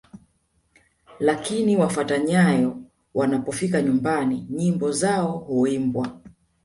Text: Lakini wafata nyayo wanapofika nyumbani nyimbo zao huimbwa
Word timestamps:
Lakini 1.19 1.77
wafata 1.77 2.17
nyayo 2.19 2.77
wanapofika 3.13 3.81
nyumbani 3.81 4.47
nyimbo 4.49 4.91
zao 4.91 5.31
huimbwa 5.37 6.09